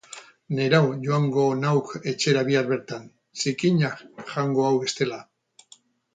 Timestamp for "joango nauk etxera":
1.03-2.41